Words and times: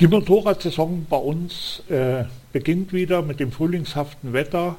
Die 0.00 0.06
Motorradsaison 0.06 1.06
bei 1.10 1.16
uns 1.16 1.82
äh, 1.88 2.22
beginnt 2.52 2.92
wieder 2.92 3.20
mit 3.20 3.40
dem 3.40 3.50
frühlingshaften 3.50 4.32
Wetter. 4.32 4.76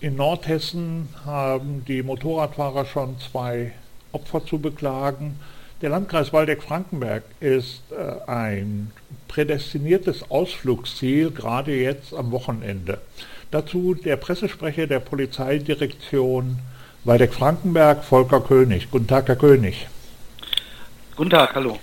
In 0.00 0.16
Nordhessen 0.16 1.10
haben 1.26 1.84
die 1.86 2.02
Motorradfahrer 2.02 2.86
schon 2.86 3.16
zwei 3.18 3.72
Opfer 4.12 4.46
zu 4.46 4.58
beklagen. 4.58 5.38
Der 5.82 5.90
Landkreis 5.90 6.32
Waldeck-Frankenberg 6.32 7.24
ist 7.40 7.82
äh, 7.90 8.26
ein 8.26 8.90
prädestiniertes 9.28 10.30
Ausflugsziel, 10.30 11.30
gerade 11.30 11.74
jetzt 11.74 12.14
am 12.14 12.30
Wochenende. 12.30 13.02
Dazu 13.50 13.92
der 13.92 14.16
Pressesprecher 14.16 14.86
der 14.86 15.00
Polizeidirektion 15.00 16.58
Waldeck-Frankenberg, 17.04 18.02
Volker 18.02 18.40
König. 18.40 18.90
Guten 18.90 19.08
Tag, 19.08 19.28
Herr 19.28 19.36
König. 19.36 19.88
Guten 21.16 21.30
Tag, 21.30 21.54
hallo. 21.54 21.78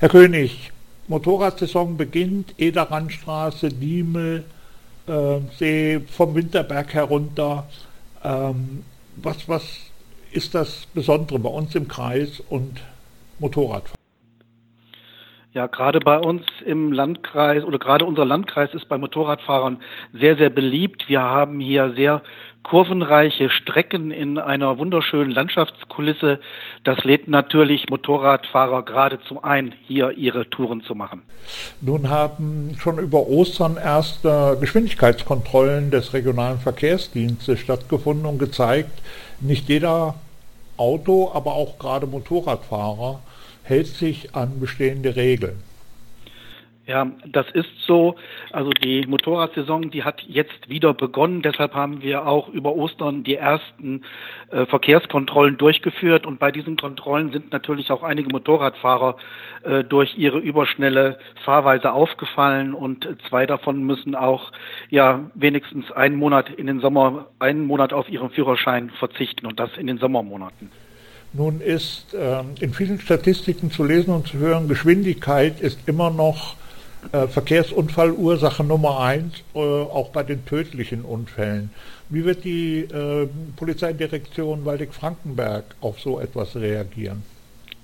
Herr 0.00 0.08
König, 0.08 0.71
Motorradsaison 1.12 1.98
beginnt, 1.98 2.54
Ederrandstraße, 2.56 3.68
Diemel, 3.68 4.44
äh, 5.06 5.40
See 5.58 6.00
vom 6.00 6.34
Winterberg 6.34 6.94
herunter. 6.94 7.68
Ähm, 8.24 8.82
was, 9.16 9.46
was 9.46 9.62
ist 10.32 10.54
das 10.54 10.86
Besondere 10.94 11.38
bei 11.38 11.50
uns 11.50 11.74
im 11.74 11.86
Kreis 11.86 12.40
und 12.48 12.80
Motorradfahren? 13.40 14.01
Ja, 15.54 15.66
gerade 15.66 16.00
bei 16.00 16.18
uns 16.18 16.44
im 16.64 16.92
Landkreis 16.92 17.62
oder 17.62 17.78
gerade 17.78 18.06
unser 18.06 18.24
Landkreis 18.24 18.72
ist 18.72 18.88
bei 18.88 18.96
Motorradfahrern 18.96 19.82
sehr, 20.18 20.36
sehr 20.36 20.48
beliebt. 20.48 21.10
Wir 21.10 21.20
haben 21.20 21.60
hier 21.60 21.92
sehr 21.94 22.22
kurvenreiche 22.62 23.50
Strecken 23.50 24.12
in 24.12 24.38
einer 24.38 24.78
wunderschönen 24.78 25.30
Landschaftskulisse. 25.30 26.40
Das 26.84 27.04
lädt 27.04 27.28
natürlich 27.28 27.90
Motorradfahrer 27.90 28.82
geradezu 28.82 29.42
ein, 29.42 29.74
hier 29.86 30.12
ihre 30.12 30.48
Touren 30.48 30.80
zu 30.84 30.94
machen. 30.94 31.20
Nun 31.82 32.08
haben 32.08 32.74
schon 32.78 32.98
über 32.98 33.26
Ostern 33.26 33.76
erste 33.76 34.56
Geschwindigkeitskontrollen 34.58 35.90
des 35.90 36.14
regionalen 36.14 36.60
Verkehrsdienstes 36.60 37.60
stattgefunden 37.60 38.24
und 38.24 38.38
gezeigt, 38.38 39.02
nicht 39.40 39.68
jeder 39.68 40.14
Auto, 40.78 41.30
aber 41.34 41.52
auch 41.52 41.78
gerade 41.78 42.06
Motorradfahrer 42.06 43.20
hält 43.62 43.86
sich 43.86 44.34
an 44.34 44.60
bestehende 44.60 45.16
Regeln. 45.16 45.62
Ja, 46.84 47.06
das 47.26 47.48
ist 47.52 47.70
so. 47.86 48.16
Also 48.50 48.70
die 48.70 49.06
Motorradsaison, 49.06 49.92
die 49.92 50.02
hat 50.02 50.20
jetzt 50.22 50.68
wieder 50.68 50.92
begonnen. 50.94 51.40
Deshalb 51.40 51.74
haben 51.74 52.02
wir 52.02 52.26
auch 52.26 52.48
über 52.48 52.74
Ostern 52.74 53.22
die 53.22 53.36
ersten 53.36 54.02
äh, 54.50 54.66
Verkehrskontrollen 54.66 55.58
durchgeführt. 55.58 56.26
Und 56.26 56.40
bei 56.40 56.50
diesen 56.50 56.76
Kontrollen 56.76 57.30
sind 57.30 57.52
natürlich 57.52 57.92
auch 57.92 58.02
einige 58.02 58.30
Motorradfahrer 58.30 59.16
äh, 59.62 59.84
durch 59.84 60.18
ihre 60.18 60.38
überschnelle 60.40 61.18
Fahrweise 61.44 61.92
aufgefallen. 61.92 62.74
Und 62.74 63.08
zwei 63.28 63.46
davon 63.46 63.84
müssen 63.84 64.16
auch 64.16 64.50
ja 64.90 65.30
wenigstens 65.34 65.92
einen 65.92 66.16
Monat 66.16 66.50
in 66.50 66.66
den 66.66 66.80
Sommer, 66.80 67.28
einen 67.38 67.64
Monat 67.64 67.92
auf 67.92 68.08
ihren 68.08 68.30
Führerschein 68.30 68.90
verzichten 68.90 69.46
und 69.46 69.60
das 69.60 69.70
in 69.76 69.86
den 69.86 69.98
Sommermonaten. 69.98 70.68
Nun 71.34 71.60
ist 71.60 72.12
äh, 72.12 72.42
in 72.60 72.74
vielen 72.74 73.00
Statistiken 73.00 73.70
zu 73.70 73.84
lesen 73.84 74.12
und 74.12 74.26
zu 74.26 74.38
hören, 74.38 74.68
Geschwindigkeit 74.68 75.60
ist 75.60 75.78
immer 75.86 76.10
noch 76.10 76.56
äh, 77.10 77.26
Verkehrsunfallursache 77.26 78.62
Nummer 78.62 79.00
eins, 79.00 79.42
äh, 79.54 79.58
auch 79.58 80.10
bei 80.10 80.22
den 80.24 80.44
tödlichen 80.44 81.02
Unfällen. 81.02 81.70
Wie 82.10 82.26
wird 82.26 82.44
die 82.44 82.80
äh, 82.80 83.28
Polizeidirektion 83.56 84.66
Waldeck-Frankenberg 84.66 85.64
auf 85.80 86.00
so 86.00 86.20
etwas 86.20 86.54
reagieren? 86.54 87.22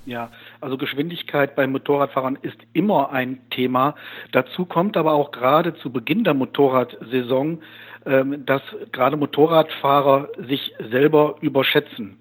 Ja, 0.04 0.30
also 0.60 0.76
Geschwindigkeit 0.76 1.56
bei 1.56 1.66
Motorradfahrern 1.66 2.38
ist 2.42 2.58
immer 2.74 3.10
ein 3.12 3.40
Thema. 3.50 3.94
Dazu 4.32 4.66
kommt 4.66 4.96
aber 4.98 5.12
auch 5.12 5.30
gerade 5.30 5.74
zu 5.76 5.90
Beginn 5.90 6.24
der 6.24 6.34
Motorradsaison, 6.34 7.62
ähm, 8.04 8.44
dass 8.44 8.62
gerade 8.92 9.16
Motorradfahrer 9.16 10.28
sich 10.46 10.74
selber 10.90 11.36
überschätzen 11.40 12.18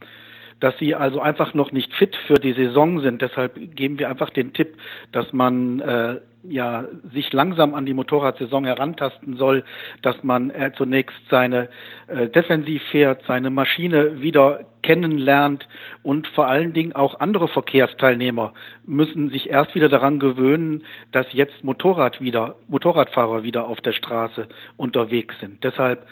dass 0.59 0.77
sie 0.77 0.95
also 0.95 1.19
einfach 1.19 1.53
noch 1.53 1.71
nicht 1.71 1.93
fit 1.93 2.15
für 2.27 2.35
die 2.35 2.53
Saison 2.53 2.99
sind. 3.01 3.21
Deshalb 3.21 3.75
geben 3.75 3.99
wir 3.99 4.09
einfach 4.09 4.29
den 4.29 4.53
Tipp, 4.53 4.75
dass 5.11 5.31
man 5.33 5.79
äh, 5.79 6.19
ja 6.43 6.85
sich 7.13 7.31
langsam 7.33 7.73
an 7.73 7.85
die 7.85 7.93
Motorradsaison 7.93 8.65
herantasten 8.65 9.35
soll, 9.35 9.63
dass 10.01 10.23
man 10.23 10.49
äh, 10.49 10.71
zunächst 10.75 11.17
seine 11.29 11.69
äh, 12.07 12.27
Defensiv 12.29 12.81
fährt, 12.91 13.23
seine 13.27 13.49
Maschine 13.49 14.21
wieder 14.21 14.61
kennenlernt 14.81 15.67
und 16.03 16.27
vor 16.27 16.47
allen 16.47 16.73
Dingen 16.73 16.93
auch 16.93 17.19
andere 17.19 17.47
Verkehrsteilnehmer 17.47 18.53
müssen 18.85 19.29
sich 19.29 19.49
erst 19.49 19.75
wieder 19.75 19.89
daran 19.89 20.19
gewöhnen, 20.19 20.83
dass 21.11 21.25
jetzt 21.33 21.63
Motorrad 21.63 22.21
wieder 22.21 22.55
Motorradfahrer 22.67 23.43
wieder 23.43 23.67
auf 23.67 23.81
der 23.81 23.91
Straße 23.91 24.47
unterwegs 24.77 25.35
sind. 25.39 25.63
Deshalb 25.63 26.07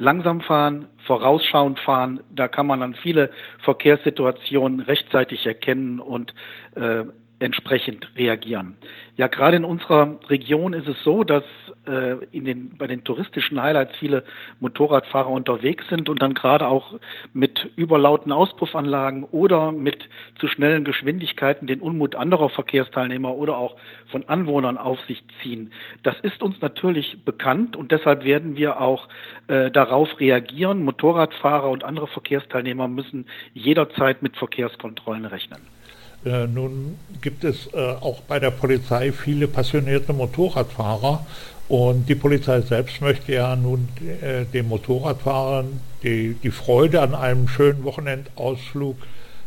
langsam 0.00 0.40
fahren, 0.40 0.88
vorausschauend 1.04 1.78
fahren. 1.78 2.20
Da 2.30 2.48
kann 2.48 2.66
man 2.66 2.80
dann 2.80 2.94
viele 2.94 3.30
Verkehrssituationen 3.60 4.80
rechtzeitig 4.80 5.46
erkennen 5.46 6.00
und 6.00 6.34
äh, 6.74 7.04
entsprechend 7.40 8.10
reagieren. 8.16 8.76
Ja, 9.16 9.26
gerade 9.26 9.56
in 9.56 9.64
unserer 9.64 10.18
Region 10.28 10.72
ist 10.74 10.86
es 10.86 11.02
so, 11.02 11.24
dass 11.24 11.42
äh, 11.86 12.24
in 12.32 12.44
den, 12.44 12.76
bei 12.76 12.86
den 12.86 13.02
touristischen 13.02 13.60
Highlights 13.60 13.96
viele 13.96 14.24
Motorradfahrer 14.60 15.30
unterwegs 15.30 15.88
sind 15.88 16.08
und 16.08 16.22
dann 16.22 16.34
gerade 16.34 16.68
auch 16.68 16.98
mit 17.32 17.70
überlauten 17.76 18.30
Auspuffanlagen 18.30 19.24
oder 19.24 19.72
mit 19.72 20.08
zu 20.38 20.48
schnellen 20.48 20.84
Geschwindigkeiten 20.84 21.66
den 21.66 21.80
Unmut 21.80 22.14
anderer 22.14 22.50
Verkehrsteilnehmer 22.50 23.34
oder 23.34 23.56
auch 23.56 23.76
von 24.10 24.28
Anwohnern 24.28 24.76
auf 24.76 25.00
sich 25.08 25.22
ziehen. 25.42 25.72
Das 26.02 26.20
ist 26.20 26.42
uns 26.42 26.60
natürlich 26.60 27.24
bekannt 27.24 27.74
und 27.74 27.90
deshalb 27.90 28.24
werden 28.24 28.56
wir 28.56 28.80
auch 28.80 29.08
äh, 29.48 29.70
darauf 29.70 30.20
reagieren. 30.20 30.84
Motorradfahrer 30.84 31.70
und 31.70 31.84
andere 31.84 32.06
Verkehrsteilnehmer 32.06 32.86
müssen 32.86 33.26
jederzeit 33.54 34.22
mit 34.22 34.36
Verkehrskontrollen 34.36 35.24
rechnen. 35.24 35.79
Äh, 36.24 36.46
nun 36.46 36.98
gibt 37.22 37.44
es 37.44 37.68
äh, 37.72 37.78
auch 37.78 38.20
bei 38.22 38.38
der 38.38 38.50
Polizei 38.50 39.12
viele 39.12 39.48
passionierte 39.48 40.12
Motorradfahrer 40.12 41.24
und 41.68 42.08
die 42.08 42.14
Polizei 42.14 42.60
selbst 42.60 43.00
möchte 43.00 43.32
ja 43.32 43.56
nun 43.56 43.88
äh, 44.20 44.44
den 44.44 44.68
Motorradfahrern 44.68 45.80
die, 46.02 46.34
die 46.42 46.50
Freude 46.50 47.00
an 47.00 47.14
einem 47.14 47.48
schönen 47.48 47.84
Wochenendausflug 47.84 48.96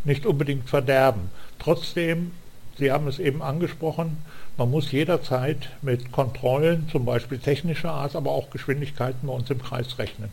nicht 0.04 0.26
unbedingt 0.26 0.70
verderben. 0.70 1.30
Trotzdem, 1.60 2.32
Sie 2.78 2.92
haben 2.92 3.08
es 3.08 3.20
eben 3.20 3.44
angesprochen, 3.44 4.18
man 4.58 4.72
muss 4.72 4.92
jederzeit 4.92 5.70
mit 5.82 6.12
Kontrollen, 6.12 6.88
zum 6.92 7.06
Beispiel 7.06 7.38
technischer 7.38 7.92
Art, 7.92 8.16
aber 8.16 8.32
auch 8.32 8.50
Geschwindigkeiten 8.50 9.28
bei 9.28 9.34
uns 9.34 9.50
im 9.50 9.62
Kreis 9.62 9.98
rechnen. 10.00 10.30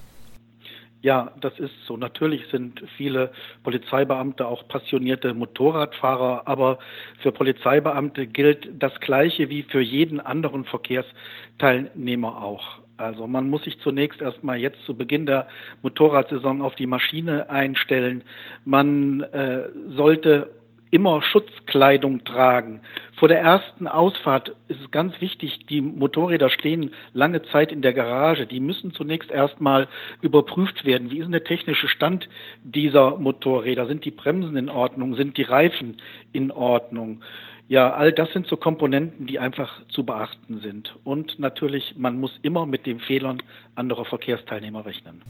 Ja, 1.03 1.33
das 1.41 1.59
ist 1.59 1.73
so. 1.87 1.97
Natürlich 1.97 2.47
sind 2.49 2.83
viele 2.97 3.33
Polizeibeamte 3.63 4.47
auch 4.47 4.69
passionierte 4.69 5.33
Motorradfahrer, 5.33 6.43
aber 6.47 6.79
für 7.21 7.33
Polizeibeamte 7.33 8.27
gilt 8.27 8.69
das 8.79 9.01
Gleiche 9.01 9.49
wie 9.49 9.63
für 9.63 9.81
jeden 9.81 10.21
anderen 10.21 10.65
Verkehrsteilnehmer 10.67 12.43
auch. 12.43 12.81
Also 12.99 13.27
man 13.27 13.49
muss 13.49 13.65
sich 13.65 13.81
zunächst 13.81 14.21
erstmal 14.21 14.59
jetzt 14.59 14.85
zu 14.85 14.95
Beginn 14.95 15.25
der 15.25 15.49
Motorradsaison 15.81 16.61
auf 16.61 16.75
die 16.75 16.87
Maschine 16.87 17.49
einstellen. 17.49 18.23
Man 18.67 19.23
äh, 19.23 19.71
sollte 19.89 20.51
immer 20.91 21.23
Schutzkleidung 21.23 22.25
tragen. 22.25 22.81
Vor 23.15 23.29
der 23.29 23.41
ersten 23.41 23.87
Ausfahrt 23.87 24.57
ist 24.69 24.81
es 24.81 24.91
ganz 24.91 25.21
wichtig, 25.21 25.67
die 25.67 25.81
Motorräder 25.81 26.51
stehen 26.51 26.93
lange 27.13 27.43
Zeit 27.43 27.71
in 27.71 27.83
der 27.83 27.93
Garage. 27.93 28.47
Die 28.47 28.61
müssen 28.61 28.93
zunächst 28.93 29.31
erstmal 29.31 29.89
überprüft 30.21 30.85
werden. 30.85 31.11
Wie 31.11 31.19
ist 31.19 31.25
denn 31.25 31.33
der 31.33 31.45
technische 31.45 31.89
Stand 31.89 32.29
dieser 32.65 33.17
Motorräder? 33.17 33.87
Sind 33.87 34.05
die 34.05 34.11
Bremsen 34.11 34.57
in 34.57 34.69
Ordnung? 34.69 35.15
Sind 35.15 35.37
die 35.37 35.43
Reifen 35.43 35.99
in 36.33 36.51
Ordnung? 36.51 37.23
Ja, 37.71 37.93
all 37.93 38.11
das 38.11 38.33
sind 38.33 38.49
so 38.49 38.57
Komponenten, 38.57 39.29
die 39.29 39.39
einfach 39.39 39.81
zu 39.91 40.03
beachten 40.03 40.59
sind. 40.61 40.97
Und 41.05 41.39
natürlich, 41.39 41.95
man 41.97 42.19
muss 42.19 42.37
immer 42.43 42.67
mit 42.67 42.85
den 42.85 42.99
Fehlern 42.99 43.45
anderer 43.77 44.05
Verkehrsteilnehmer 44.05 44.85
rechnen. 44.85 45.23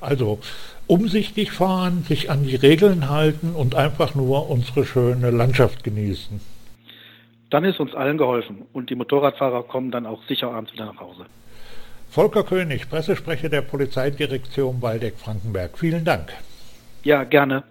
Also 0.00 0.38
umsichtig 0.86 1.50
fahren, 1.50 2.04
sich 2.04 2.30
an 2.30 2.44
die 2.44 2.54
Regeln 2.54 3.10
halten 3.10 3.56
und 3.56 3.74
einfach 3.74 4.14
nur 4.14 4.48
unsere 4.48 4.86
schöne 4.86 5.32
Landschaft 5.32 5.82
genießen. 5.82 6.40
Dann 7.50 7.64
ist 7.64 7.80
uns 7.80 7.92
allen 7.96 8.18
geholfen 8.18 8.66
und 8.72 8.88
die 8.90 8.94
Motorradfahrer 8.94 9.64
kommen 9.64 9.90
dann 9.90 10.06
auch 10.06 10.22
sicher 10.28 10.52
abends 10.52 10.72
wieder 10.72 10.86
nach 10.86 11.00
Hause. 11.00 11.26
Volker 12.08 12.44
König, 12.44 12.88
Pressesprecher 12.88 13.48
der 13.48 13.62
Polizeidirektion 13.62 14.80
Waldeck-Frankenberg. 14.80 15.76
Vielen 15.76 16.04
Dank. 16.04 16.32
Ja, 17.02 17.24
gerne. 17.24 17.64